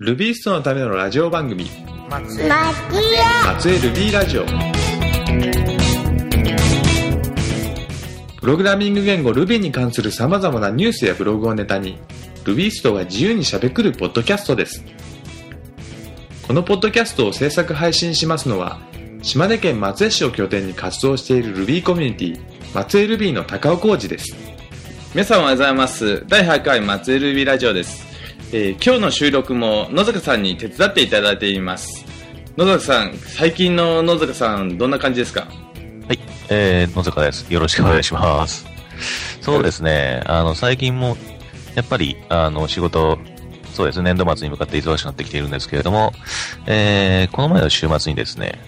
[0.00, 1.68] ルビーストのためのラジオ番組。
[2.08, 2.48] 松江。
[2.48, 4.44] 松江ルビーラジオ。
[8.40, 11.98] プログラミング言語 Ruby に関する様々なニュースやブログをネタに
[12.44, 14.84] ルビーストが自由にしゃべくるポッドキャストです。
[16.46, 18.78] このポッドキャストを制作配信しますのは
[19.22, 22.40] 島根県松江市を拠点に活動している Ruby コミュニティ
[22.72, 24.36] 松江 Ruby の高尾浩二です。
[25.12, 26.24] 皆さんおはようございます。
[26.28, 28.06] 第8回松江ルビーラジオです、
[28.50, 32.06] えー今日の収録も野坂さんに手伝っていただいています。
[32.56, 35.42] 野坂さん最近の野坂さんどんな感じですか？
[35.42, 37.52] はい、えー、野坂です。
[37.52, 38.66] よろしくお願いします。
[39.42, 41.16] そうですね、あの、最近も、
[41.74, 43.18] やっぱり、あの、仕事、
[43.72, 46.12] そうですね、年度末に向かって忙しくなってきているんですけれども、
[46.66, 48.58] えー、この前の週末にですね、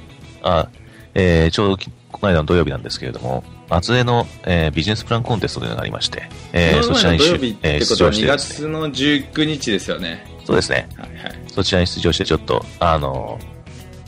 [0.43, 0.69] あ、
[1.15, 1.79] えー、ちょうど、
[2.13, 10.27] この間の土曜日なんですけれども、松江の、えービジネスプランコンテストというのがありまして、えー、そちらに土曜日てことは2場してですね月の19日ですよね。
[10.45, 11.33] そうですね、はいはい。
[11.49, 13.39] そちらに出場してちょっと、あの、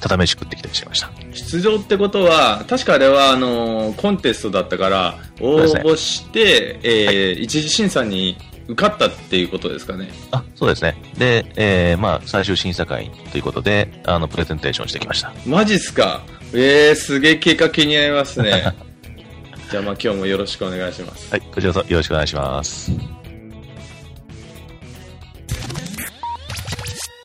[0.01, 1.11] 畳飯食ってきたりしました。
[1.33, 8.37] 出場ってことは確かあれはあのコンテストだったから応募して、えー一次審査に
[8.73, 10.97] 受かったっていうことですかねあ、そうですね。
[11.19, 15.33] で、えー、まあ、最終審査会ということで、あの、プレゼンテーションしてきました。
[15.47, 16.23] マジっすか？
[16.55, 18.75] えー、すげえ結果気になりますね
[19.71, 22.93] じゃあまあ今日もよろしくお願いしますはい、こちらこそよろしくお願いします。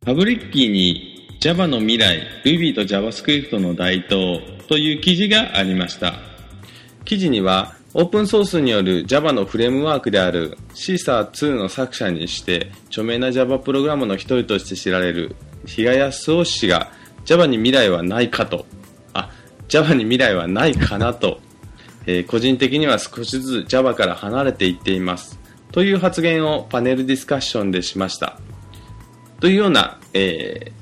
[0.06, 6.16] パブリッキーに Java の未来 Ruby と JavaScript の台頭という記事がありました
[7.04, 16.92] 記事にはオープンソースによる Java のフレームワークである CSA2 の作者にして著名な Java プログラムの一人として知られる比嘉康夫氏が
[17.26, 18.68] Java に未来はないかと。
[19.14, 19.32] あ
[19.68, 21.40] Java に未来はないかなと、
[22.06, 25.40] えー個人的には少しずつ Java から離れていっています。
[25.72, 28.40] という発言をパネルディスカッションでしました。
[29.40, 30.78] というような、えー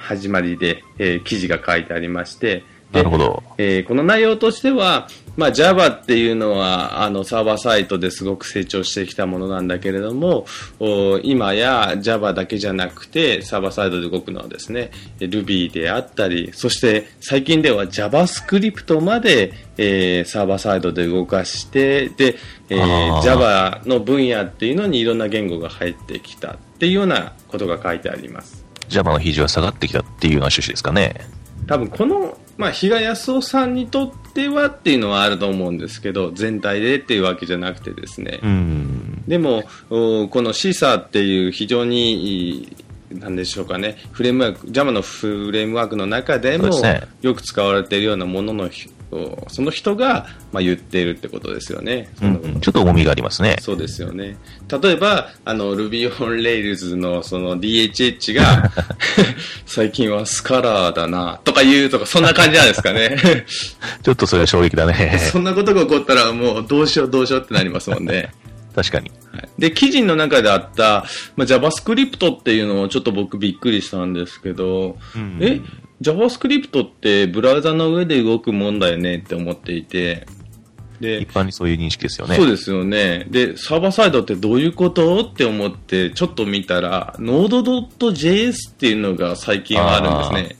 [0.00, 3.42] 始まりで、えー記事が書いてありまして、でなるほど。
[3.58, 5.08] えーこの内容としては、
[5.38, 10.46] まあ、Java っていうのはあのサーバーサイトですごく成長してきたものなんだけれども
[10.80, 14.90] お今や Java だけじゃなくてサーバーサイトで動くのはですね
[15.20, 22.34] Ruby であったりそして最近では JavaScript まで、えーサーバーサイトで動かしてで、
[22.68, 31.14] えー Java の分野っていうのにいろんな言語が入ってきたっていうようなことが書いてあります Java の比重が下がってきたっていうような趣旨ですかね。
[31.66, 39.22] 多分この、まあ、比嘉康夫さんにとってはっていうのはあると思うんですけど全体でっていうわけじゃなくてですね、うん。
[39.28, 42.76] でもおこのシーサーっていう非常に
[43.12, 43.96] なんでしょうかね。
[44.10, 46.68] フレームワーク Java のフレームワークの中でも
[47.22, 48.68] よく使われているようなものの
[49.10, 52.08] ひおその人が、まあ、言っているってことですよね。
[52.22, 53.56] うんうんちょっと重みがありますね。
[53.60, 54.36] そうですよね。
[54.82, 58.70] 例えば、あの、Ruby on Rails のその DHH が、
[59.64, 63.16] 最近はスカラーだな、とか言うとか、そんな感じなんですかね。
[64.02, 65.18] ちょっとそれは衝撃だね。
[65.32, 68.32] そんなことが起こったらもうどうしようどうしようってなりますもんね。
[68.74, 69.10] 確かに。
[69.32, 71.04] はいで、記事の中であった、
[71.36, 75.60] まあ、JavaScript っていうのもちょっと僕びっくりしたんですけど、うんえ、
[76.00, 80.26] JavaScript ってブラウザの上で動くもんだよねって思っていて、
[81.00, 82.36] で一、般にそういう認識ですよね。
[82.36, 83.26] そうですよね。
[83.30, 85.20] で、サーバーサイドってどういうこと？
[85.20, 90.56] って思って、ちょっと見たら、Node.js っていうのが最近はあるんですね。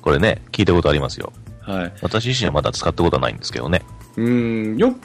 [0.00, 1.32] これね、聞いたことありますよ。
[1.60, 1.92] はい。
[2.02, 3.82] 私自身はまだ使ったことはないんですけどね。
[4.16, 4.96] うん、よ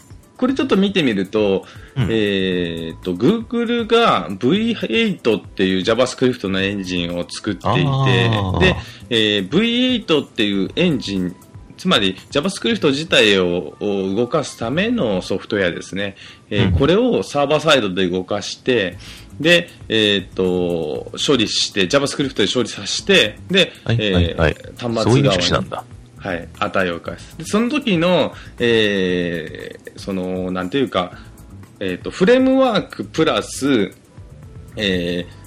[0.41, 1.65] これちょっと見てみると、
[1.95, 2.07] うん。
[2.09, 7.83] えーっと、Google が V8 っていう JavaScript のエンジンを作っていて、
[8.59, 8.75] で、
[9.11, 11.35] えー V8 っていうエンジン、
[11.77, 16.15] つまり JavaScript 自体をを動かすためのソフトウェアですね。
[16.49, 16.79] えーうん。
[16.79, 18.97] これをサーバーサイドで動かして、
[19.39, 24.55] で、えーっと、処理して、JavaScript で処理させて、で、はいはいはい。
[24.57, 25.83] えー端そういう末側に認識なんだ。
[26.21, 27.37] はい、値を返す。
[27.37, 31.11] でその時の、えーその、なんていうか、
[31.79, 33.91] えっ、と、フレームワークプラス、
[34.77, 35.41] えー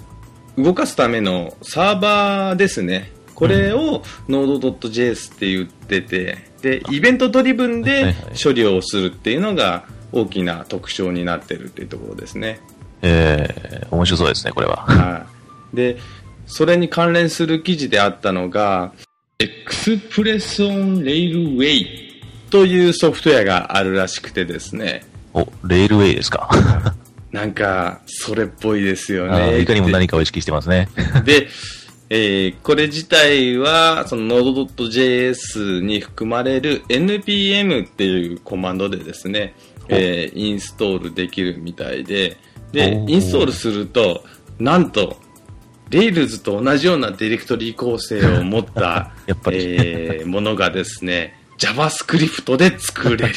[0.57, 3.11] 動かすためのサーバーですね。
[3.35, 12.61] これを Node.js って言ってて、で、イベントドリブンで処理をするっていうのが大きな特徴になってるっていうところですね。
[13.03, 14.77] えー、面白そうですね、これは。
[14.77, 15.27] は
[15.73, 15.77] い。
[15.77, 15.99] で、
[16.47, 18.93] それに関連する記事であったのが、
[19.39, 21.87] Express on Railway
[22.51, 26.49] というソフトウェアがあるらしくてですね、お、レールウェイですか？
[27.33, 29.61] なんか、それっぽいですよね。
[29.61, 30.89] いかにも何かを意識してますね。
[31.27, 31.49] で、
[32.11, 39.55] えーこれ自体は、その Node.js に含まれる npm っていうコマンドでですね、
[39.89, 42.37] えーインストールできるみたいで、
[42.73, 44.25] でインストールすると、
[44.61, 45.17] なんと、
[45.95, 53.35] Rails と同じようなディレクトリ構成を持った やっぱりえーものがですね、JavaScript で作れる。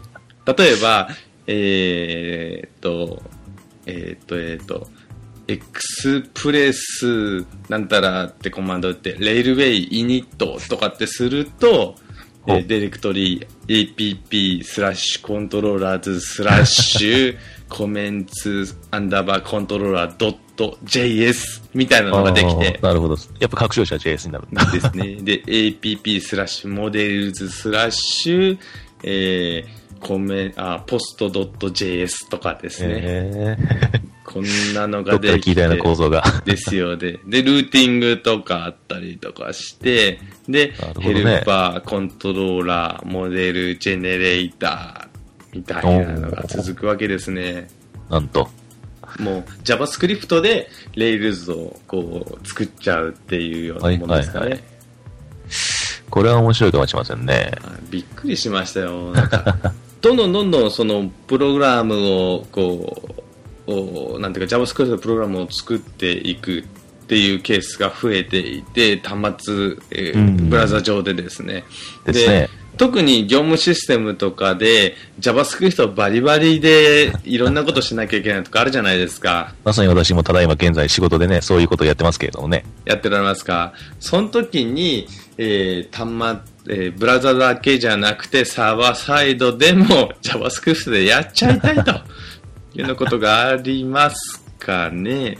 [0.56, 1.10] 例えば、
[1.46, 3.22] えーっと、
[3.84, 4.88] えーっと、えーっと、
[5.48, 11.96] エクスプレスなんたらってコマンド打って、レールウェイイニットとかってすると、
[12.48, 17.36] えーおディレクトリ app スラッシュ controllers スラッシュ
[17.68, 23.16] comments アンダーバーコントローラードット JS みたいなのができてなるほど。
[23.38, 24.64] やっぱ拡張子は JS になるんだ。
[24.72, 25.16] ですね。
[25.22, 28.58] で、app スラッシュ models スラッシュ、
[29.04, 33.00] えー、コメあ、 post .js とかですね。
[33.02, 33.56] え
[34.24, 35.68] こんなのができて。
[36.44, 37.18] ですよで。
[37.26, 47.68] で、ルーティングとかあったりとかして、で、なるほヘルパー、コントローラー、モデル、ジェネレーター、みたいなのが続くわけですね。
[48.10, 48.48] なんと。
[49.18, 54.44] もう JavaScript で Rails をこう作っちゃうっていうようなものですかね。
[54.44, 54.62] はいはい
[56.10, 57.52] これは面白いかもしれませんね。
[57.62, 59.12] あびっくりしましたよ。
[59.12, 59.56] なんか、
[60.00, 63.14] どんどんどんどんそのプログラムをこ
[63.66, 63.72] う、
[64.14, 66.62] おなんていうか JavaScript のプログラムを作っていくっ
[67.08, 71.64] ていうケースが増えていて、端末、えーうんブラウザ上でですね。
[72.04, 72.48] で
[72.78, 79.52] 特に業務システムとかで JavaScript をバリバリでいろんなことしなきゃいけないとかあるじゃないですか。
[79.64, 82.64] まさに私もただいま現在仕事でね、そういうことをやってますけれどもね。
[82.84, 83.72] やってられますか？
[83.98, 85.08] その時に、
[85.38, 91.90] えー端末、えーブラウザだけじゃなくてサーバーサイドでも JavaScript でやっちゃいたいと
[92.74, 95.36] いうようなことがありますかね。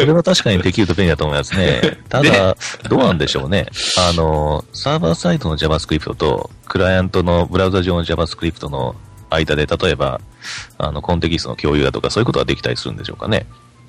[0.00, 1.98] それは確かにできると便利だと思いますね。
[2.08, 2.56] ただ、
[2.88, 3.66] どうなんでしょうね。
[3.98, 8.96] あの、サーバーサイドの JavaScript と、クライアントのブラウザ上の JavaScript の
[9.30, 10.20] 間で、例えば、
[10.78, 13.46] あの、コンテキストの共有だとか、そういうことはできたりするんでしょうかね。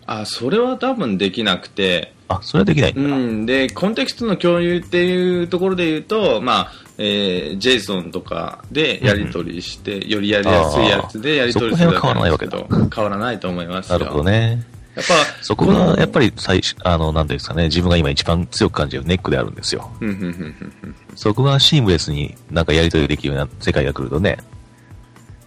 [0.10, 3.02] あ、それは多分できなくて、あ、それはできないんだ。
[3.02, 14.00] うん、で、コンテキストの共有っていうところで言うと、まあ、えー、JSON とかでやり取りして、よりやりやすいやつでやり取りするだけなんですけそこど、変わらないと思いますよ。
[14.00, 14.64] なるほどね。
[14.96, 15.14] やっぱ、
[15.44, 19.92] そこが、やっぱり最初、あの、なんですかね、自分が今一番強く感じるネックであるんですよ。
[20.02, 20.96] うん、うん、うん、うん。
[21.16, 24.40] そこがシームレスになんかやり取りできるような世界が来るとね、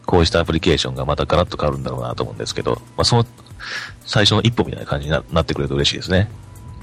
[0.07, 3.25] こうしたアプリケーションがまたガラッと変わるんだろうなと思うんですけど、まあ、その
[4.07, 6.31] 最初の一歩みたいな感じにななってくれると嬉しいですね。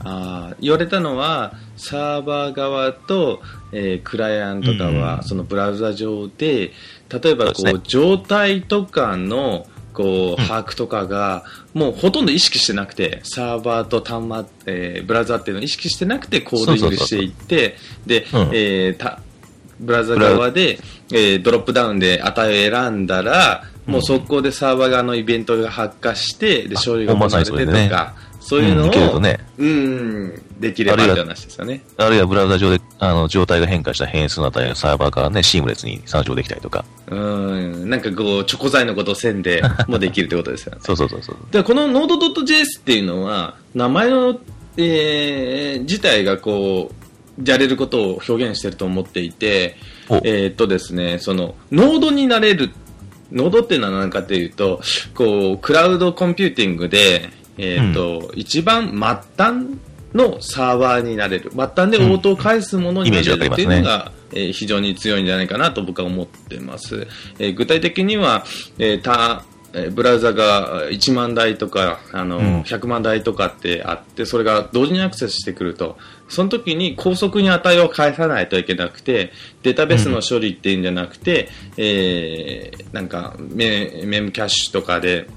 [0.04, 3.42] あー言われたのはサーバー側と、
[3.72, 6.72] えークライアント側、うんそのブラウザ上で
[7.10, 7.74] 例えばこう、ね。
[7.84, 10.48] 状態とかのこううん。
[10.48, 11.44] 把握とかが、
[11.74, 18.50] もうほとんど意識してなくてサーバーと端末、えーブラウザっていうのを意識してなくてコード入力していってで、うん。
[18.54, 19.22] えーた
[19.80, 20.80] ブラウザ側で、
[21.12, 31.84] えードロップダウンで値を選んだら、もう速攻でサーバー側のイベントが発火して、で、処理が行われてとか、そういうのを、ねうん、できればって話ですよね。
[31.98, 36.86] あるいはブラウザ上であの状態が変化した変数の値がサーバーからね、シームレスに参照できたりとか。
[37.08, 40.80] うん、なんかこう、チョコ材のことをせんでもできるってことですよね。
[40.84, 41.38] そうそうそうそう。
[41.52, 44.40] で、この Node.js っていうのは、名前の、
[44.78, 49.78] えー自体がこう、やれることを表現してると思っていて、
[50.10, 52.72] おえーっとですね、その、ノードになれる、
[53.32, 54.82] ノードっていうのは何かというと、
[55.14, 59.80] こう、クラウドコンピューティングで、えーっと、一番末端
[60.14, 61.52] のサーバーになれる。
[61.52, 67.08] 末端で応答を返すものになれるっていうのが、えー非常に強いんじゃないかなと僕は思ってます。
[67.40, 68.46] えー具体的には、
[68.78, 72.62] えーたえーブラウザが1万台とかあの、うん。
[72.62, 75.98] 100万台とかってあってそれが同時にアクセスしてくると
[76.28, 79.32] その時に高速に値を返さないといけなくて
[79.64, 85.28] データベースの処理っていうんじゃなくて、えーなんかメメムキャッシュとかで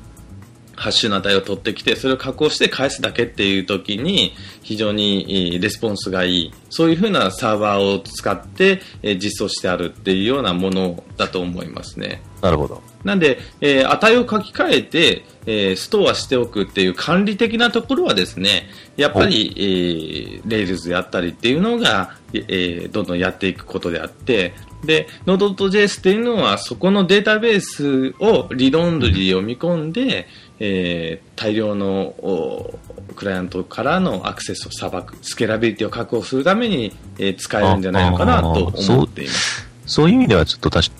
[0.74, 6.52] ハッシュの値を取ってきてそれを加工して返すだけっていう時に非常にえーレスポンスがいい。
[6.70, 12.22] そういうふうなサーバーを使ってえー実装してあるっていうようなものだと思いますね。
[12.42, 12.82] なるほど。
[13.04, 30.26] なんで、えー値を書き換えて、えーストアしておくっていう管理的なところはですね、やっぱり、えー、Rails であったりっていうのが、えーどんどんやっていくことであって、で、Node.js っていうのはそこのデータベースをリロンドリー読み込んで、
[30.58, 32.78] えー大量のお
[33.16, 39.68] クライアントからのアクセスをさばく、スケラビリティを確保するために、えー使えるんじゃないのかなと思っています。
[39.86, 40.90] そういう意味ではちょっとたし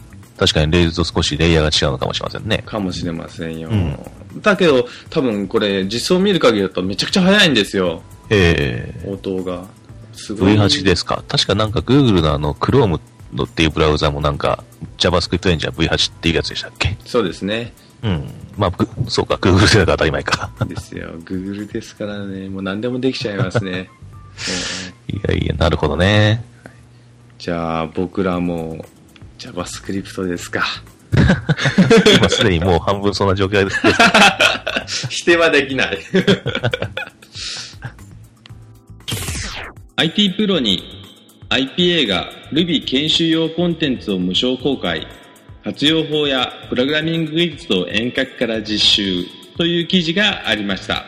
[0.42, 2.62] 確かにレイズと少しレイヤーが違うのかもしれませんね。
[2.66, 3.68] かもしれませんよ。
[3.70, 3.96] うん
[4.40, 9.66] だけど、多分これ、実装を見る限りだとめちゃくちゃ速いんですよ、え応答が。
[10.14, 10.54] すごい。
[10.54, 11.22] V8 ですか。
[11.28, 12.99] 確かなんか Google のあの Chrome
[13.34, 14.64] のっていうブラウザもなんか
[14.99, 16.96] JavaScript エンジンは V8 っていうやつでしたっけ？
[17.04, 17.72] そうですね。
[18.02, 18.25] うん。
[18.56, 20.50] まあ、ぐそうか、Google でだから当たり前か。
[20.66, 21.11] ですよ。
[21.25, 22.49] Google ですからね。
[22.49, 23.90] もう何でもできちゃいますね。
[25.08, 26.42] いやいや、なるほどね。
[27.38, 28.84] じゃあ、僕らも
[29.42, 30.64] JavaScript ですか。
[32.16, 33.80] 今すでにもう半分そんな状況です。
[35.11, 35.99] 否定はできない。
[39.96, 40.82] IT プロに
[41.50, 45.06] IPA が Ruby 研修用コンテンツを無償公開。
[45.64, 49.25] 活用法やプログラミング技術を遠隔から実習
[49.56, 51.04] という記事がありました。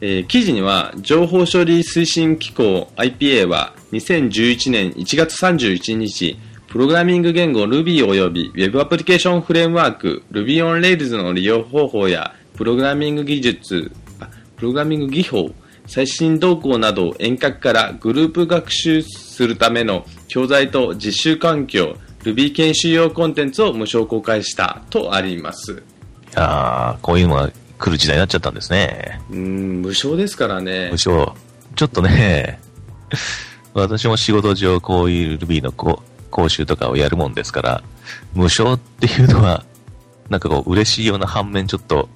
[0.00, 6.36] えー記事には情報処理推進機構 IPA は2011年1月31日
[6.70, 15.50] プログラミング言語 Ruby 及び Web アプリケーションフレームワーク Ruby on Rails の利用方法やプログラミング技術あプログラミング技法
[15.88, 25.72] 最新動向などを遠隔からグループ学習するための教材と実習環境 Ruby 研修用コンテンツを無償公開したとあります。
[25.72, 25.76] い
[26.36, 27.50] やーこういうのが
[27.80, 29.20] 来る時代になっちゃったんですね。
[29.30, 30.90] うーん無償ですからね。
[30.92, 31.34] むしろ、
[31.74, 32.60] ちょっとね、
[33.74, 37.82] 私も仕事上こういう Ruby のこう講習とかをやるもんですから、
[38.34, 39.64] 無償っていうのは、
[40.28, 42.08] なんかこう嬉しいような反面ちょっと、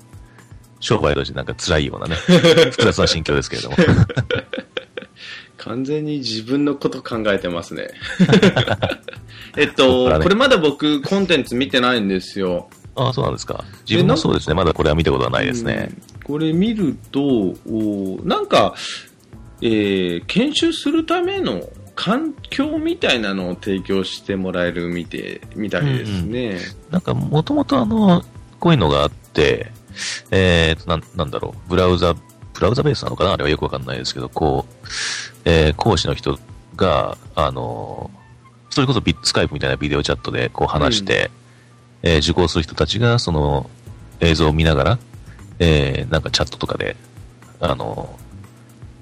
[0.80, 2.16] 商売としてなんか辛いようなね、
[2.70, 3.76] 複雑な心境ですけれども。
[5.56, 7.88] 完全に自分のこと考えてますね。
[9.56, 12.68] えっそとねこれまだ僕コンテンツ見てないんですよ。
[12.96, 13.64] ああ、そうなんですか。
[13.88, 14.54] 自分もそうですね。
[14.54, 15.90] まだこれは見たことはないですね。
[16.08, 17.20] うんこれ見ると、
[17.66, 18.74] おなんか、
[19.60, 26.58] えー研修するための環境みたいなのを提供してもらえるみてみたいですね。
[26.90, 28.22] なんか、もともとあの、
[28.58, 29.70] こういうのがあって、
[30.30, 33.32] えーと、なん、なんだろう、ブラウザ、ブラウザベースなのかな？
[33.34, 34.86] あれはよくわかんないですけど、こう、
[35.44, 36.38] えー講師の人
[36.76, 38.10] が、あの、
[38.70, 41.30] それこそビッツカイプみたいなビデオチャットでこう話して、
[42.02, 43.70] えー受講する人たちがその
[44.20, 44.98] 映像を見ながら、
[45.58, 46.96] えーなんかチャットとかで、
[47.60, 48.18] あの、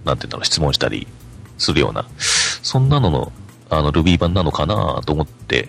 [0.05, 1.07] なんていうんだろう、質問したり
[1.59, 2.07] するような、
[2.63, 3.33] そんなのの、
[3.71, 5.69] あの、Ruby 版なのかなと思って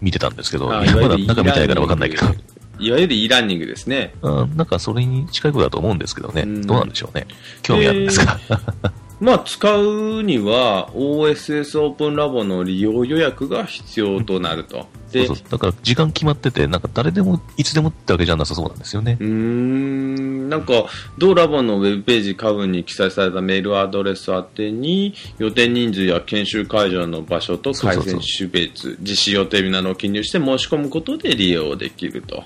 [0.00, 2.22] 見てたんですけど、まだ中見たいからわかんないけど、
[2.78, 4.14] いわゆる e ラーニングですね。
[4.22, 7.26] うん、なんかそれに近いことだと思うんですけどね、うんどうなんでしょうね。
[7.62, 8.38] 興味あるんですか、
[9.20, 14.86] まあ、使うには OSS オープンラボの利用予約が必要となると。
[15.12, 19.26] で、そうそうだから時間決まってて、なんか誰でもいつでもってわけじゃなさそうなんですよねうー。
[19.26, 20.86] んなんか、
[21.18, 32.44] 同ラボのウェブページ下部に記載されたメールアドレス宛てに、予定人数や研修会場の場所と改善種別、実施予定日などを記入して申し込むことで利用できると。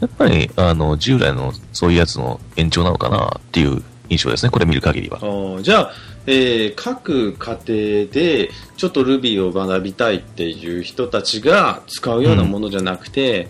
[0.00, 5.18] やっぱり、あの、従来のそういうやつの延長なのかなっていう印象ですね、これ見る限りは
[5.62, 5.92] じゃあ、
[6.30, 13.48] えー各家庭でちょっと Ruby を学びたいっていう人たちが使うようなものじゃなくて、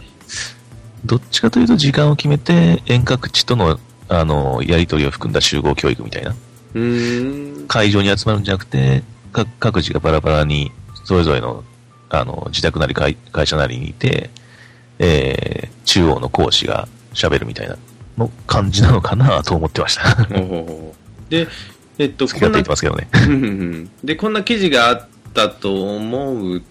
[1.04, 6.30] どっちかというと時間を決めて遠隔地との、あの、やり取りを含んだ集合教育みたいな。
[6.30, 10.70] うーん、会場に集まるんじゃなくて、各各自がバラバラに、
[11.04, 11.64] それぞれの、
[12.10, 14.30] あの、自宅なり会会社なりにいて、
[15.00, 17.76] えー、中央の講師が喋るみたいな
[18.16, 20.28] の感じなのかなと思ってました。
[21.28, 21.48] で、
[21.98, 23.88] えっと、好き勝手言ってますけどね。
[24.04, 26.62] で、こんな記事があったと思う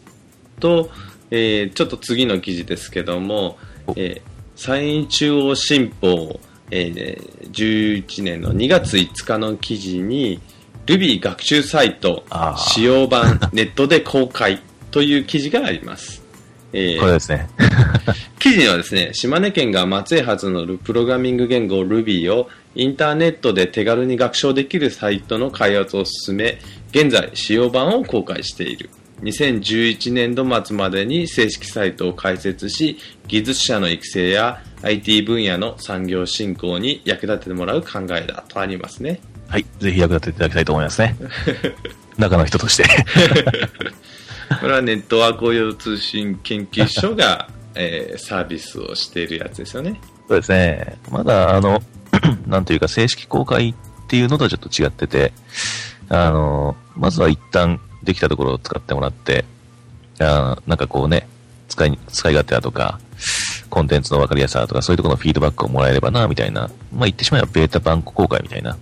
[0.60, 0.90] と、
[1.30, 6.40] えーちょっと次の記事ですけどもお、えー山陰中央新報、
[6.72, 10.40] えー11年の2月5日の記事に、
[10.86, 12.24] Ruby 学習サイト
[12.58, 16.24] 使用版ネットで公開という記事があります。
[16.74, 17.50] えーこれですね。
[18.40, 26.60] 記事にはですね、島根県が松江発のプログラミング言語 Ruby をインターネットで手軽に学習できるサイトの開発を進め、
[26.92, 28.92] 現在使用版を公開している。
[29.24, 39.22] 2011年度末までに正式サイトを開設し、技術者の育成や IT 分野の産業振興に役立ててもらう考えだとありますね。
[39.48, 39.66] はい。
[39.80, 41.16] ぜひ役立てていただきたいと思いますね。
[42.20, 42.84] 中の人として。
[44.62, 50.00] これはネットワーク応用通信研究所が、えーサービスをしているやつですよね。
[50.28, 50.98] そうですね。
[51.12, 51.82] まだ、あの、
[52.48, 55.34] なんというか、正式公開っていうのとはちょっと違ってて、
[56.10, 59.46] あの、まずは一旦できたところを使ってもらって、
[60.20, 61.28] あなんかこうね、
[61.68, 63.00] 使い、使い勝手だとか、
[63.70, 68.78] コンテンツの分かりやすさだとか、そういうところのフィードバックをもらえればな、みたいな、まあ言ってしまえばベータバンク公開みたいな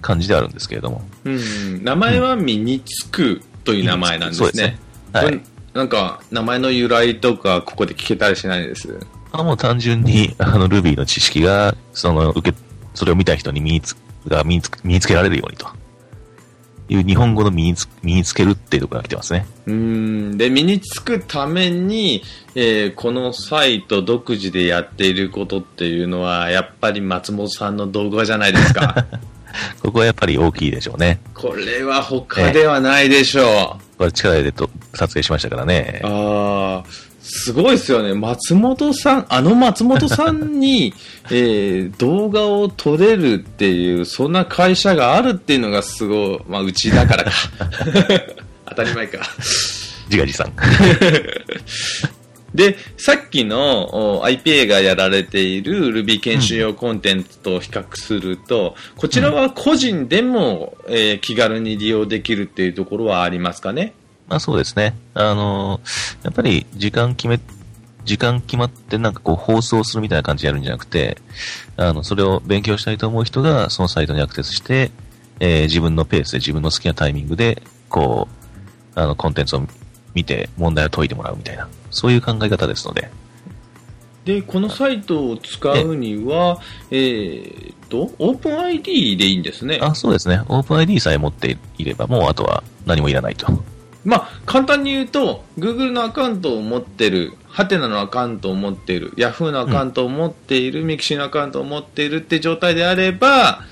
[0.00, 1.02] 感じではあるんですけれども。
[1.24, 4.78] うん、名前は身につくという名前なんですねそうですね。
[5.12, 5.40] はい。
[5.74, 8.98] なんか、名前の由来とか、ここで聞けたりしないです？
[9.32, 12.58] あもう単純に、あの、Ruby の知識が、その、受け、
[12.94, 15.68] それを見た人に身につ、が身につ身につけられるようにと。
[16.90, 19.46] いう日本語の身につ身につけるっていうところが来てますね。
[19.66, 20.36] うん。
[20.36, 22.22] で、身につくために、
[22.56, 29.06] えーこのサイト独自でやっていることっていうのは、やっぱり松本さんの動画じゃないですか。
[29.82, 31.20] ここはやっぱり大きいでしょうね。
[31.34, 33.98] これは他ではないでしょう。
[33.98, 34.68] これ力入れ撮
[35.08, 36.00] 影しましたからね。
[36.04, 36.88] ああ、
[37.32, 38.12] すごいですよね。
[38.14, 40.92] 松本さん、あの松本さんに、
[41.30, 47.30] えー動画を撮れるっていう、そんな会社があるっていうのがすごい、まあ、うちだからか。
[48.68, 49.20] 当たり前か。
[50.08, 50.52] 自画自賛。
[52.54, 63.94] で、さっきのお IPA がやられている Ruby 研修用コンテンツと比較すると、こちらは個人でも、えー気軽に利用できるっていうところはありますかね？
[64.30, 64.94] まあそうですね。
[65.12, 65.80] あの
[66.22, 67.40] やっぱり時間決め、
[68.04, 71.18] 時間決まってなんかこう放送するみたいな感じでやるんじゃなくて、
[71.76, 74.92] あの、それを勉強したいと思う人がそのサイトにアクセスして、
[75.40, 78.28] えー自分のペースで自分の好きなタイミングで、こ
[78.96, 79.66] う、あの、コンテンツを
[80.14, 83.10] 見て問題を解いてもらうみたいな、そういう考え方ですので、
[84.24, 86.60] で、このサイトを使うには、
[86.90, 89.80] えーっと、OpenID でいいんですね。
[89.82, 90.40] あ、そうですね。
[90.46, 93.46] OpenID さえ持っていれば、もうあとは何もいらないと。
[94.04, 103.62] まあ、簡単に言うと、Google のアカウントを持ってる、ハテナのアカウントを持っている、Yahoo のアカウントを持っている、ミクシーのアカウントを持っているって状態であれば、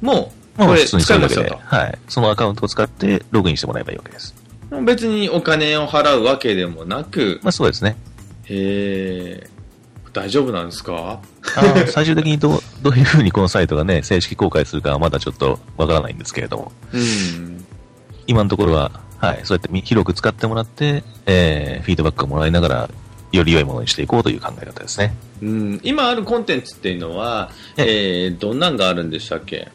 [0.00, 1.98] もう、これ使いますよそれだけで、はい。
[2.08, 4.34] そのアカウントを使ってログインしてもらえばいいわけです。
[4.70, 4.82] と。
[4.82, 7.96] 別にお金を払うわけでもなく、まあそうですね。
[8.44, 9.52] へー
[10.12, 11.20] 大丈夫なんですか？
[11.88, 17.64] 最終的にどう、 どういうふうにこのサイトがね、正式公開するかはまだちょっとわからないんですけれども、うん。
[18.26, 18.90] 今のところは、
[19.22, 22.90] はい、そうやってみ広く使ってもらって、えー、フィードバックをもらいながら、
[23.30, 25.14] より良いものにしていこうという考え方ですね。
[25.40, 29.70] うん、今あるコンテンツっていうのは、えー、どんなんがあるんでしたっけ？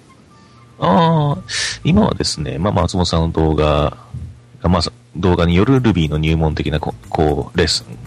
[0.80, 1.44] ああ、
[1.84, 3.98] 今はですね、まあ、松本さんの動画
[4.62, 4.82] が、まあ、
[5.16, 7.98] 動画による Ruby の入門的なここうレッスン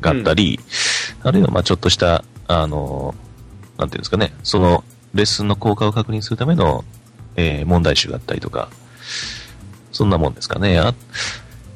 [0.00, 0.58] があったり、
[1.22, 3.14] あるいはまあちょっとした、あの、
[3.78, 4.82] なんていうんですかね、その
[5.14, 6.84] レッスンの効果を確認するための、
[7.36, 8.68] えー問題集があったりとか、
[9.98, 10.78] そんなもんですかね。
[10.78, 10.94] あ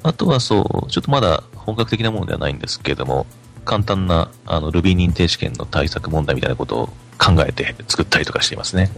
[0.04, 3.26] あとはそう、ちょっとまだ本格的なものではないんですけれども、
[3.64, 6.86] 簡単なあの Ruby 認定試験の対策問題みたいなことを
[7.18, 8.92] 考えて作ったりとかしていますね。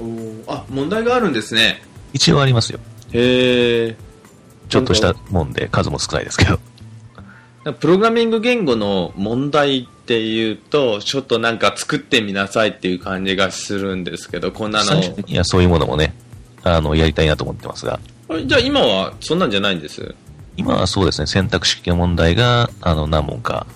[0.47, 1.83] あ、問題があるんですね。
[2.13, 2.81] 一応ありますよ。
[3.13, 3.97] へえ。
[4.69, 6.61] ちょっとしたもんで数も少ないですけど。
[7.81, 15.03] プログラミング言語の問題っていうと、ちょっとなんか作ってみなさいっていう感じがするんですけど、こんなの最。
[15.03, 16.15] 終的にはそういうものもね、
[16.63, 18.14] あの、やりたいなと思ってますが、あ
[18.47, 20.15] じゃあ今はそんなんじゃないんです？
[20.57, 23.67] 今はそうですね、選択式の問題が、あの、何問か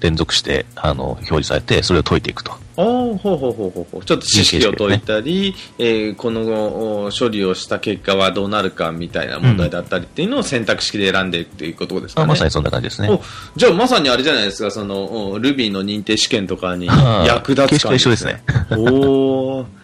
[0.00, 2.52] 連続して、あの、表示されて、それを解いていくと。
[2.52, 4.04] ああ、ほうほうほうほうほう。
[4.04, 12.24] ちょっと知識を解いたり、えーこのお処理をした結果はどうなるかみたいな問題だったりっていうのを選択式で選んでいくっていうことですかね？
[12.24, 13.08] あまさにそんな感じですね。
[13.10, 13.20] お
[13.56, 16.86] じゃあまさにあれじゃないですか、その、お Ruby の認定試験とかに
[17.26, 18.42] 役立つ感じ形式は一緒ですね。
[18.72, 19.77] おー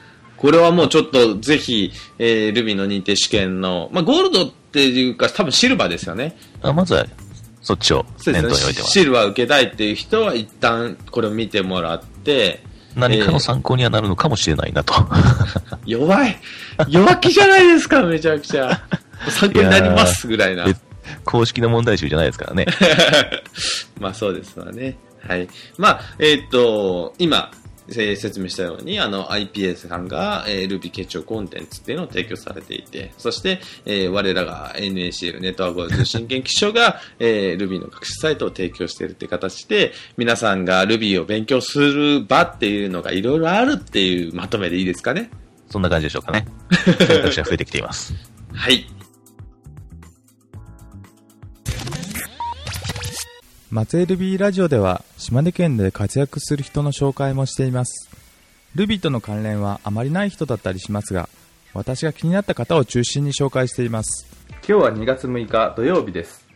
[0.45, 6.37] これはもうちょっとぜひ、えー、Ruby の認定試験の、まあ、ゴールドっていうか、多分シルバーですよね。
[6.61, 7.07] あまずは、
[7.63, 8.05] そっちを。
[8.27, 8.93] 念頭に置いてます。
[8.93, 12.63] シルバー受けたいっていう人は一旦これを見てもらって、
[12.95, 14.93] 何かの参考にはなるのかもしれないなと。
[15.87, 16.37] 弱い
[16.89, 18.83] 弱気じゃないですか、めちゃくちゃ。
[19.31, 20.67] 参考になりますぐらいな。
[20.67, 20.79] 別
[21.25, 22.67] 公式の問題集じゃないですからね。
[23.99, 24.99] まあそうですわね。
[25.27, 25.49] はい。
[25.79, 45.31] まあ、えーっと、今、えー説明したように、あの、IPS さんが、えー、Ruby 結晶コンテンツっていうのを提供されていて、そして、えー我らが NACL ネットワーク通信研究所が、 えー Ruby の学習サイトを提供しているって形で、皆さんが Ruby を勉強する場っていうのがいろいろあるっていうまとめでいいですかね？
[45.71, 46.47] そんな感じでしょうかね。
[46.99, 48.15] 選択肢が増えてきています。
[48.53, 48.87] はい。
[53.75, 58.09] 松江ルビーラジオでは島根県で活躍する人の紹介もしています
[58.77, 61.29] ルビーとの関連はあまりない人だったりしますが
[61.73, 64.29] 私が気になった方を中心に紹介しています
[64.69, 66.47] 今日は2月6日土曜日です、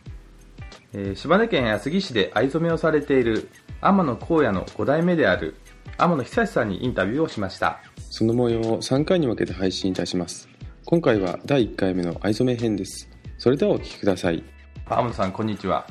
[0.93, 3.49] えー島根県安来市で藍染めをされている
[3.81, 5.55] 天野幸也の5代目である
[5.97, 10.47] 天野久志さんにインタビューをしましたその模様を3回に分けて配信いたします。
[10.85, 13.07] 今回は第1回目の藍染め編です。
[13.37, 14.43] それではお聞きください。
[14.87, 15.85] 天野さんこんにちは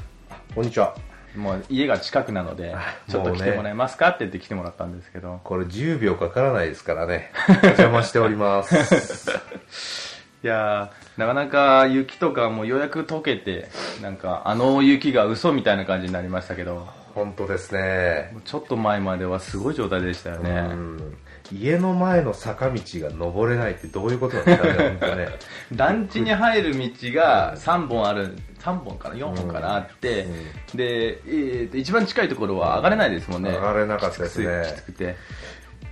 [0.54, 1.07] こんにちは。
[1.38, 2.74] もう家が近くなので
[3.08, 7.30] ちょっと来てもらえますかって言って来てもらったんですけどこれ10秒かからないですからね。
[7.62, 9.30] お邪魔しております。
[10.42, 13.68] いやーなかなか雪とかもようやく溶けて
[14.02, 18.36] なんかあの雪が嘘みたいな感じになりましたけど本当ですね。
[18.44, 21.18] ちょっと前まではすごい状態でしたよねうん
[21.52, 25.28] 家の前の坂道が登れないってどういうことなんですかね。
[25.72, 30.26] 団地に入る道が3本ある、3本かな、4本かなあって、
[30.74, 33.50] で、えーと一番近いところは上がれないですもんね。
[33.50, 35.16] 上がれなかったですねきつくて。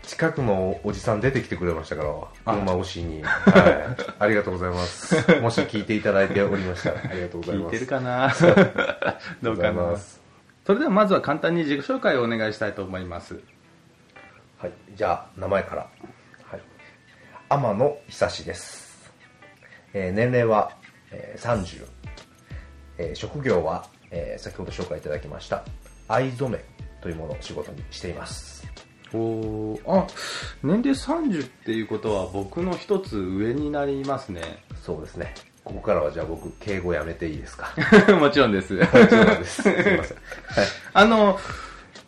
[0.02, 2.10] 近くのおじさん出てきてくれましたから、
[2.44, 3.22] あ車押しに。
[3.26, 4.02] はい。
[4.20, 5.40] ありがとうございます。
[5.40, 7.74] もし聞いていただいておりましたら、ありがとうございます。
[7.74, 8.32] 聞いてるかな？
[9.42, 10.22] どうかないます。
[10.64, 13.40] それではまずは簡単に自己紹介をお願いしたいと思います。
[14.58, 14.72] はい。
[14.94, 15.82] じゃあ、名前から。
[16.50, 16.60] はい。
[17.48, 19.12] 天野久志です。
[19.92, 20.72] えー年齢は、
[21.10, 21.86] えー30。
[22.98, 25.64] えー職業は、えー先ほど紹介いただきました、
[26.08, 26.64] 藍染め
[27.02, 28.66] というものを仕事にしています。
[29.12, 30.06] おーあ、
[30.62, 34.40] 年齢30っていうことは僕の一つ上になりますね。
[34.82, 35.34] そうですね。
[35.64, 37.74] ここからはじゃあ僕、敬語やめていいですか？
[38.18, 38.72] もちろんです。
[38.74, 39.62] もちろんです。
[39.62, 39.94] すいません。
[39.96, 40.06] はい。
[40.94, 41.38] あの、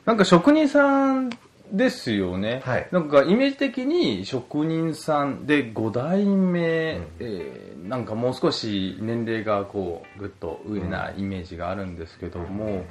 [0.06, 1.30] なんか職人さん
[1.72, 2.60] ですよね。
[2.64, 2.88] はい。
[2.90, 12.84] なんかイメージ的に職人さんで5代目、えーなんかもう少し年齢がこうぐっと上なイメージがあるんですけども、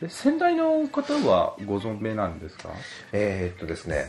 [0.00, 2.68] で先代の方はご存命なんですか？
[3.12, 4.06] えーっとですね、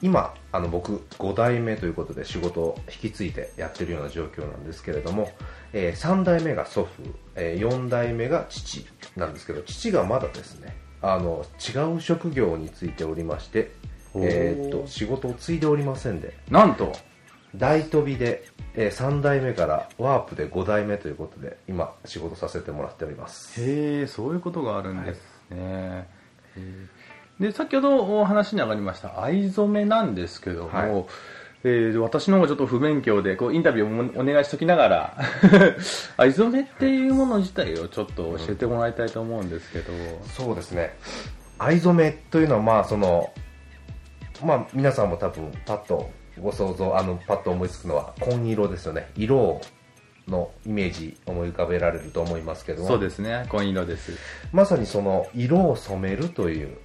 [0.00, 5.30] 今、あの僕、5代目ということで仕事を引き継いでやってるような状況なんですけれども、
[5.72, 7.02] え3代目が祖父、
[7.36, 8.84] え4代目が父
[9.16, 13.72] なんですけど、父がまだですね、あの違う職業についておりまして、
[14.14, 16.92] えーっと仕事を継いでおりませんで、なんと、
[17.56, 23.60] 大飛びで、え3代目からワープで5代目ということで、今、仕事させてもらっております。
[23.60, 25.18] へえ、そういうことがあるんです
[25.50, 25.56] ね。
[25.58, 27.42] へー。
[27.42, 31.04] で、先ほどお話に上がりました藍染めなんですけども、はい
[31.64, 35.16] えー私の方がちょっと不勉強でこうインタビューをお願いしときながら
[36.16, 39.92] 藍染めっていうもの自体をちょっと教えてもらいたいと思うんですけど、
[40.24, 40.96] そうですね。
[41.58, 43.32] 藍染めというのはまあその
[44.44, 49.10] まあ皆さんも多分パッとご想像あのパッと思いつくのは紺色ですよね。
[49.16, 49.60] 色
[50.26, 52.88] のイメージ思い浮かべられると思いますけども。
[52.88, 53.46] そうですね。
[53.48, 54.12] 紺色です。
[54.52, 56.76] まさにその色を染めるという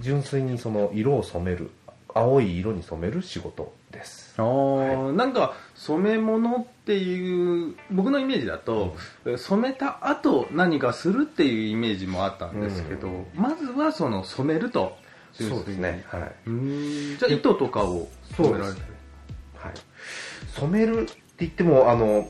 [0.00, 1.70] 純粋にその色を染める
[2.14, 4.34] 青い色に染める仕事です。
[4.38, 5.12] あー。
[5.12, 8.96] なんか染め物っていう僕のイメージだと、
[9.36, 14.96] 染めた後何かするっていうイメージもあったんですけど、まずはその染めると。
[15.32, 16.04] そうですね。
[16.08, 16.22] はい。
[16.46, 17.18] うーん。
[17.18, 18.86] じゃあ糸とかを染められてる。
[19.56, 19.72] はい、
[20.60, 22.28] 染めるって言ってもあの、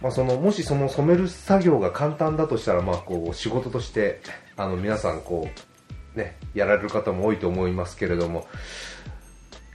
[0.00, 4.20] まあ、そのもしその染める作業が簡単だとしたら、まあ、こう仕事として
[4.56, 5.71] あの皆さんこう、
[6.14, 8.46] ね、やられる方も多いと思いますけれども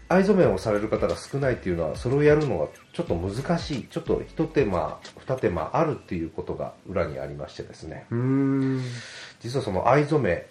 [0.09, 8.05] 藍染めをされる方が少ないっていうのはそれをやるのがちょっと難しいちょっと一手間二手間あるっていうことが裏にありましてですね。
[8.09, 8.81] うーん。
[9.41, 10.47] 実はその藍染め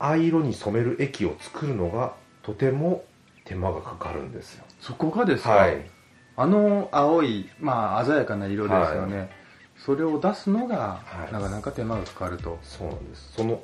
[0.00, 3.04] 藍色に染める液を作るのがとても
[3.44, 4.64] 手間がかかるんですよ。
[4.80, 5.88] そこがですか、はい。
[6.36, 9.28] あの青い、まあ、鮮やかな色ですよね、は
[9.76, 11.32] それを出すのが、はい。
[11.32, 12.58] なかなか手間がかかると。
[12.62, 13.32] そうなんです。
[13.36, 13.62] その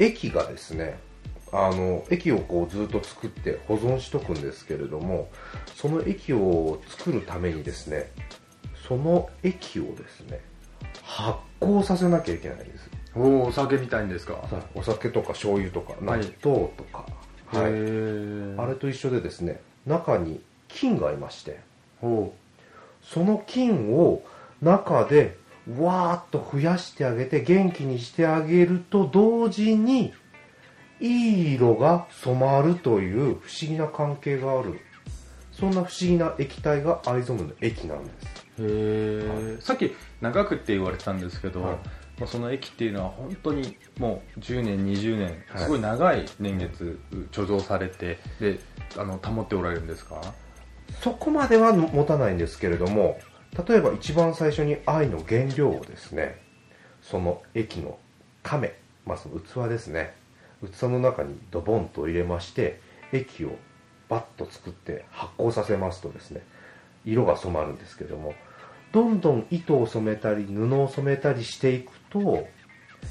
[0.00, 0.98] 液がですね
[1.52, 5.28] あの液をこうずっと作って保存しとくんですけれども
[5.76, 8.10] その液を作るためにですね
[8.88, 10.40] その液をですね
[11.02, 12.90] 発酵させなきゃいけないんです。
[13.16, 14.36] おおお酒みたいんですか？
[14.74, 16.20] お酒とか醤油とか納はい。
[16.44, 17.04] 豆とか、
[17.54, 17.72] へはい。
[17.72, 18.62] ー。
[18.62, 21.58] あれと一緒でですね中に菌がいまして
[22.00, 22.32] ほ
[23.02, 24.22] その菌を
[24.62, 25.36] 中で
[25.78, 30.12] わーっと増やしてあげて元気にしてあげると同時に
[31.00, 34.80] いい色が染まるという不思議な関係がある。
[35.52, 38.16] そんな不思議な液体が藍染めの液なんです。
[38.58, 41.76] うへえ、さっき長くって言われてたんですけど、はい。
[42.18, 45.64] まあ、その液っていうのは本当にもう10年20年はい。
[45.64, 46.98] すごい長い年月
[47.32, 48.58] 貯蔵されてで
[48.96, 50.20] あの保っておられるんですか？
[51.02, 53.18] そこまでは持たないんですけれども
[53.56, 56.40] 例えば一番最初に藍の原料をですね
[57.02, 57.98] その液の
[58.42, 58.74] 亀、
[59.06, 60.14] まあ、その器ですね
[60.62, 62.80] 器の中にドボンと入れまして
[63.12, 63.56] 液を
[64.08, 66.42] バッと作って発酵させますとですね
[67.04, 68.34] 色が染まるんですけども
[68.92, 72.46] どんどん糸を染めたり布を染めたりしていくと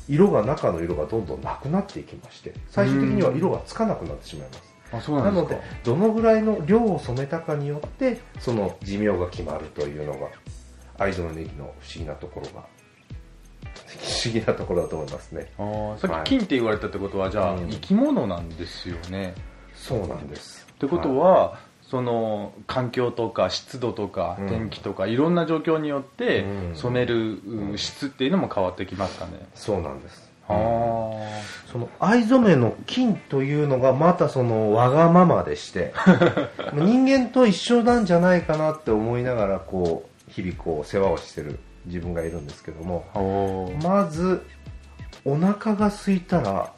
[0.08, 4.69] 色が中の色がどんどんなくなっていきまして最終的には色がつかなくなってしまいます。
[4.92, 10.28] あそうなのでどのぐらいの量を染めたかによってその寿命が決まるというのが
[10.98, 12.66] 藍染めの液の不思議なところが
[13.88, 15.52] 不思議なところだと思いますね。
[15.58, 16.22] あーさはい。
[16.22, 17.70] っき菌って言われたってことはじゃあ、うん。
[17.70, 19.34] 生き物なんですよね。
[19.74, 20.68] そうなんです。
[20.72, 24.48] ってことは、その環境とか湿度とかうん。
[24.48, 26.76] 天気とかいろんな状況によってうん。
[26.76, 27.40] 染める
[27.74, 30.29] う質っていうのも変わってきますかね、そうなんです。
[30.29, 35.94] あその藍染めの金というのがまたそのわがままでして
[36.74, 44.44] 人間と一緒なんじゃないかなって思いながらこう日々こう世話をしてる自分がいるんですけどもまず
[45.24, 46.72] お腹が空いたら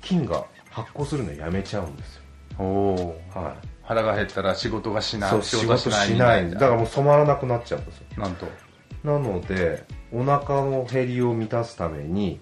[0.00, 2.22] 菌が発酵するのやめちゃうんですよ、
[2.58, 3.38] おー。
[3.38, 6.50] は腹が減ったら仕事がしい、ないそう仕事しない。
[6.50, 8.04] だからもう染まらなくなっちゃうんですよ。
[8.18, 8.46] なんと。
[9.04, 12.40] なのでお腹の減りを満たすために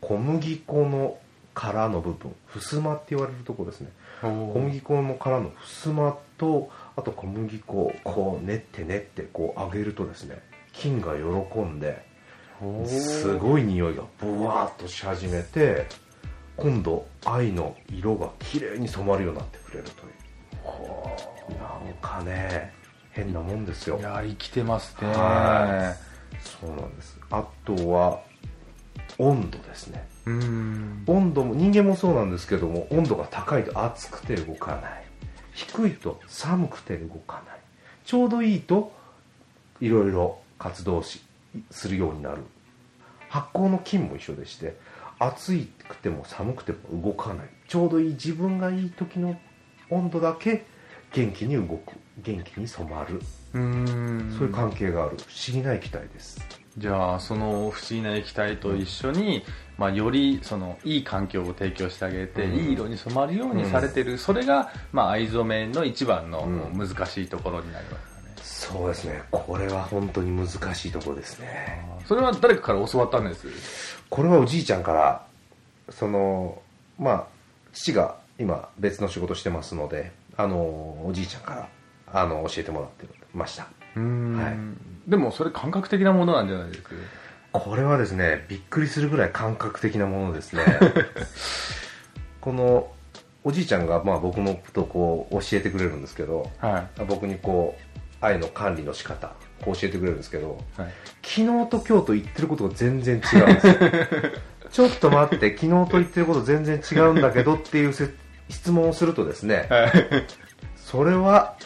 [0.00, 1.18] 小麦粉の
[1.54, 3.90] 殻の部分襖って言われるとこですね。
[4.22, 10.40] 小小麦粉の殻の襖とあと小麦粉をこう練って練ってこう揚げるとですね
[10.72, 12.04] 菌が喜んで
[12.86, 15.86] すごい匂いがブワーッとし始めて
[16.56, 20.20] 今度藍の色が綺麗に染まるようになってくれるという。
[21.58, 22.72] なんかね
[23.12, 23.98] 変なもんですよ。
[23.98, 25.08] いや生きてますね。
[25.08, 25.94] は
[26.40, 27.18] そうなんです。
[27.30, 28.20] あとは
[29.20, 30.08] 温度ですね。
[30.26, 31.04] うん。
[31.06, 35.04] 温度も人間もそうなんですけども温度が高いと熱くて動かない。
[35.52, 37.60] 低いと寒くて動かない。
[38.04, 38.92] ちょうどいいと
[39.80, 41.22] いろいろ活動し
[41.70, 42.42] するようになる。
[43.28, 44.76] 発酵の菌も一緒でして
[45.18, 45.56] 暑
[45.88, 47.46] くても寒くても動かない。
[47.68, 49.38] ちょうどいい自分がいい時の
[49.90, 50.64] 温度だけ
[51.12, 53.20] 元気に動く元気に染まる。
[53.52, 54.34] うん。
[54.38, 55.16] そういう関係がある。
[55.18, 56.40] 不思議な液体です
[56.78, 59.42] じゃあその不思議な液体と一緒に、
[59.76, 62.54] まあ、よりそのいい環境を提供してあげて、うん。
[62.54, 66.78] いい色に染まるようにされてる、それが、まあ、藍染めの一番のうん。
[66.78, 67.98] 難しいところになりま
[68.42, 69.22] すかね、そうですね。
[69.30, 71.84] これは本当に難しいところですね。
[72.06, 73.48] それは誰かから教わったんです？
[74.08, 75.26] これはおじいちゃんから
[75.90, 76.60] その
[76.98, 77.24] まあ
[77.72, 81.68] 父が今別の仕事してますのであのおじいちゃんから
[82.12, 83.66] あの教えてもらってました。
[83.96, 84.36] うん。
[84.36, 84.56] はい
[85.10, 86.90] でもそれ感覚的なものなんじゃないですか？
[87.52, 90.62] これはですねびっくりするぐらい感覚的なものですね。
[92.40, 92.92] この
[93.42, 97.04] おじいちゃんがまあ僕のことをこう教えてくれるんですけどはい。
[97.06, 99.32] 僕にこう愛の管理の仕方
[99.64, 100.92] こう教えてくれるんですけどはい。
[101.22, 103.74] 昨日と今日と言ってることが全然違うんですよ。
[104.70, 108.10] ちょっと待って昨日と言ってること全然違うんだけどっていうせ
[108.48, 109.68] 質問をするとですね
[110.76, 111.56] それは、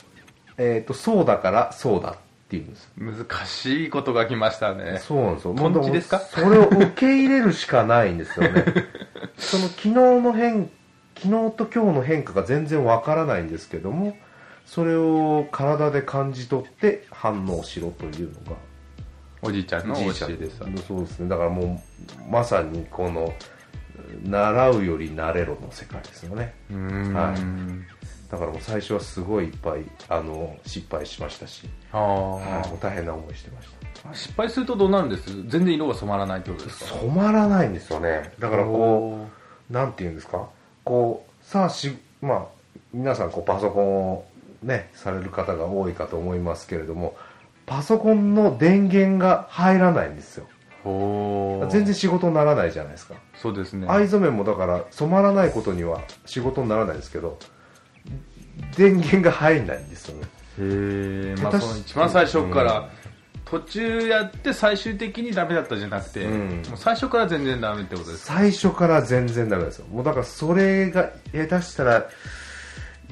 [0.57, 2.65] えー、とそうだからそうだっていう。
[2.65, 4.99] んです難しいことが来ましたね。
[5.03, 5.55] そうなんですよ。
[5.55, 6.19] トンチですか？
[6.21, 8.65] それを受け入れるしかないんですよね。
[9.39, 10.71] その昨日の変
[11.17, 14.17] 昨日と今日の変化が全然わからないんですけども
[14.67, 18.57] それを体で感じ取って反応しろというのが
[19.43, 20.59] おじいちゃんの教えです。
[20.87, 21.29] そうですね。
[21.29, 21.83] だからも
[22.29, 23.33] うまさにこの
[24.25, 26.55] 習うより慣れろの世界ですよね。
[26.71, 27.13] うん。
[27.15, 27.41] はい
[28.31, 33.69] だからもう最初はすごいいっぱいあの失敗しましたし、あはい、あもう大変な思いしてまし
[34.03, 34.15] た。
[34.15, 35.31] 失敗するとどうなるんです？
[35.49, 36.91] 全然色が染まらないってことですか？
[37.01, 38.33] 染まらないんですよね。
[38.39, 39.27] だからこ
[39.71, 40.49] うなんていうんですか？
[40.85, 42.47] こうさあしまあ
[42.93, 44.25] 皆さんこうパソコンを
[44.63, 47.17] ねされる方が多いかと思いますけれども
[47.67, 50.47] パソコンの電源が入らないんですよ。
[50.85, 53.15] 全然仕事にならないじゃないですか。
[53.37, 53.87] そうですね。
[53.89, 57.39] 藍染めもだから染まらないことには仕事にならないんですけど
[58.77, 60.27] 電源が入んないんですよね。
[60.59, 62.91] へえまあ一番最初から、
[63.45, 66.63] 途中やって最終的にダメだったじゃなくて、うん。
[66.69, 68.35] もう最初から全然ダメってことですか？
[68.35, 69.87] 最初から全然ダメですよ。
[69.87, 72.09] もうだからそれが下手したら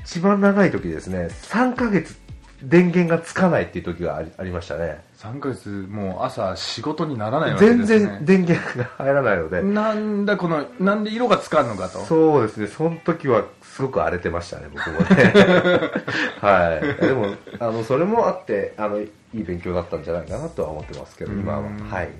[0.05, 1.29] 一番長い時ですね。
[1.31, 2.17] 3ヶ月
[2.63, 5.01] 電源がつかないっていう時がありありましたね。
[5.19, 12.05] 3ヶ月もう朝仕事にならないわけです全ね然電源が入らないので、なんだこのなんで色がつかんのかと。
[12.05, 12.67] そうですね。
[12.69, 15.33] その時はすごく荒れてましたね僕もね。
[16.43, 17.07] はい。
[17.07, 21.79] でもあのそれもあってあのいい勉強だったんじゃないかなとは思ってますけど今はうん。
[21.91, 22.03] は。
[22.03, 22.11] い。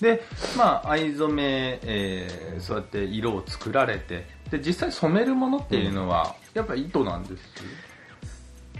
[0.00, 0.22] で
[0.56, 7.42] まあ藍染め、えーそうやって色を作られてで実際染めるものっていうのは、やっぱ糸なんです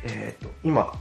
[0.05, 0.93] えー、と今、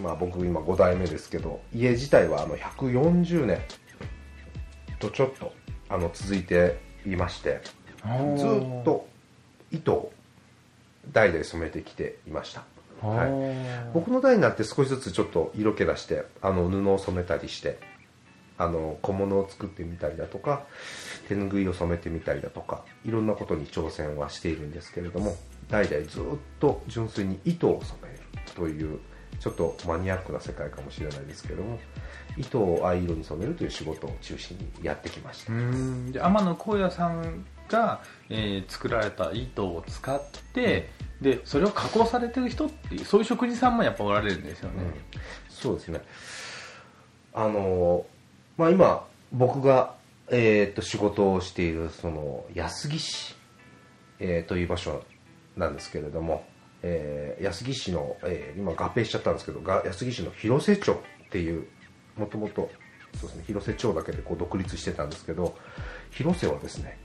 [0.00, 3.60] まあ、僕今5代目ですけど家自体はあの140年
[4.98, 5.52] とちょっと
[5.88, 7.60] あの続いていまして
[8.36, 9.08] ずっと
[9.70, 10.12] 糸を
[11.12, 12.64] 代々染めてきていました。
[13.02, 13.92] はい。
[13.92, 17.78] 僕の代になって少しずつちょっと色気出してあの布を染めたりして
[18.58, 20.64] あの小物を作ってみたりだとか
[21.28, 25.36] 手ぬぐいを染めてみたりだとかいろんなことに挑戦はしているんですけれども
[25.68, 26.22] 代々ずっ
[26.58, 28.22] と純粋に糸を染める
[28.54, 28.98] という
[29.40, 31.78] ちょっとマニアックな世界かもしれないですけれども
[32.38, 35.52] 糸を藍色に染めるという仕事を中心にやってきました。
[35.52, 36.12] うん。
[36.12, 40.20] で天野幸也さんが、えー作られた糸を使っ
[40.52, 44.82] て、でそれを加工されてる人っていうそういう職人さんもやっぱおられるんですよね、
[45.48, 46.00] そうですね。
[47.32, 48.06] あの
[48.56, 49.94] まあ今僕が
[50.28, 53.34] えーっと仕事をしているその安来市、
[54.18, 55.04] えーという場所
[55.56, 56.44] なんですけれども、
[56.82, 61.66] えー安来市の、えー今合併しちゃったんですけどが安来市の広瀬町っていう
[62.16, 62.70] もともと
[63.14, 65.56] そうですね広瀬町だけでこう独立してたんですけど
[66.10, 66.98] 広瀬はですね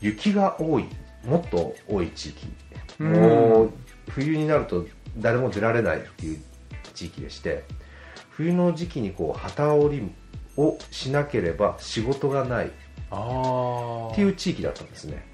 [0.00, 0.86] 雪が多い
[1.24, 2.46] もっと多い地域。
[2.98, 3.70] もう
[4.08, 4.86] 冬になると
[5.18, 6.40] 誰も出られないっていう
[6.94, 7.64] 地域でして
[8.30, 10.10] 冬の時期にこう旗織り
[10.56, 12.70] をしなければ仕事がないっ
[14.14, 15.26] ていう地域だったんですね。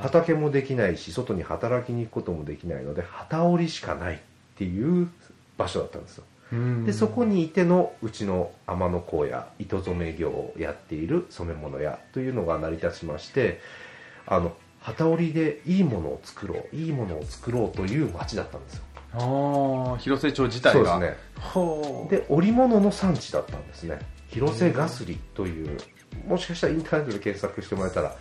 [0.00, 4.18] 畑もできないし外に働きに行くこともできないので旗織りしかないっ
[4.56, 5.10] ていう
[5.56, 6.24] 場所だったんですよ。
[6.32, 6.37] うん
[6.84, 13.60] でそこにいてのうちの天野港や糸染め業をやっている染め物屋というのが成り立ちまして
[14.26, 18.82] あの旗織りでいいものを作ろういいものを作ろうという町だったんですよ。
[19.14, 21.00] ああ広瀬町自体が。
[21.52, 22.20] そうですね。
[22.20, 23.98] で織物の産地だったんですね。
[24.28, 25.78] 広瀬ガスリという
[26.26, 28.14] もしかしたらインターネットで検索してもらえたら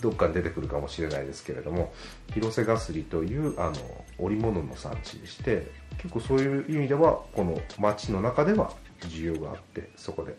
[0.00, 1.92] どっかに出てくるかもしれないですけれども
[2.32, 3.74] 広瀬ガスリというあの
[4.18, 10.36] 織物の産地でして結構そういう意味ではこの町の中では需要があってそこで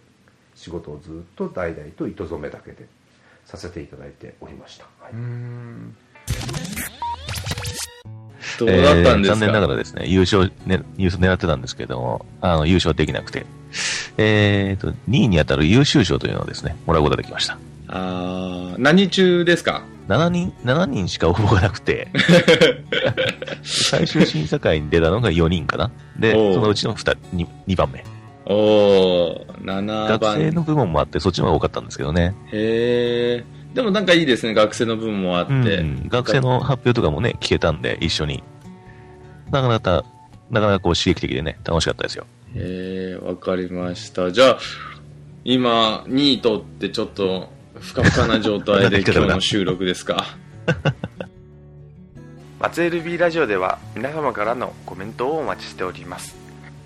[0.56, 2.88] 仕事をずっと代々と糸染めだけで
[3.46, 5.14] させていただいておりました、はい。
[5.14, 5.96] うん。
[8.58, 13.46] どうだったんですか、えー残念ながらですね、優勝、ね、優勝狙ってたんですけれども、あの、優勝できなくて、
[14.18, 17.58] えーと、2位に当たる優秀賞というのをですね、もらうことができました。
[17.96, 22.10] あー何中ですか？7人、7人しか応募がなくて、
[23.64, 25.92] 最終審査会に出たのが4人かな。
[26.20, 28.04] で、そのうちの 2, 2, 2番目。
[28.46, 30.38] おー、7学番。
[30.38, 32.36] 生の部門もあって、そっちの方が多かったんですけどね。
[32.52, 33.76] へー。
[33.76, 35.54] でもなんかいいですね、学生の分もあって。
[35.54, 38.44] うん、学生の発表とかもね、聞けたんで、一緒に。
[39.52, 40.06] なかなか、
[40.52, 42.26] なかなかこう刺激的でね、楽しかったですよ。
[42.56, 44.32] へー、わかりました。
[44.32, 44.58] じゃあ、
[45.44, 50.26] 今、2位取ってちょっと、ふかふかな状態で今日の収録ですか。
[52.60, 56.36] 松江 LB ラジオでは皆様からのコメントをお待ちしております。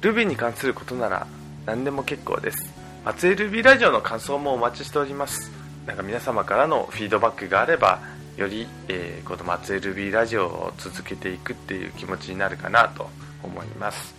[0.02, 1.28] Ruby に関することなら
[1.66, 2.74] 何でも結構です。
[3.06, 5.52] 松江 LB ラジオの感想もお待ちしております。
[5.86, 8.00] なんか皆様からのフィードバックがあれば
[8.38, 13.10] より、えーこの松江 LB ラジオを続けていくっていう気持ちになるかなと
[13.44, 14.16] 思います、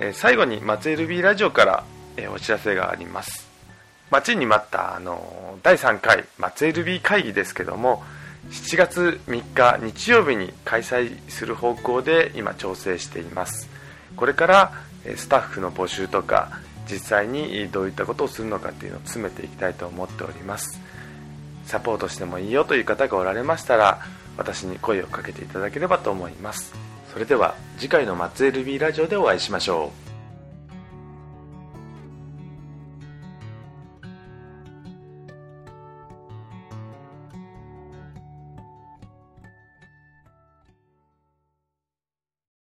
[0.00, 1.84] えー最後に松江 LB ラジオから、
[2.16, 3.43] えーお知らせがあります
[4.10, 8.02] 待ちに待ったあの第3回松江 LB 会議ですけども
[8.50, 13.68] 7月3日日曜日に開催する方向で今調整しています。
[14.16, 14.72] これから
[15.16, 20.80] スタッフの募集とか実際にどういったことをするのかっていうのを詰めていきたいと思っております。
[21.64, 24.00] サポートしてもいいよという方がおられましたら
[24.36, 26.74] 私に声をかけていただければと思います。
[27.12, 30.03] それでは次回の松江 LB ラジオでお会いしましょう。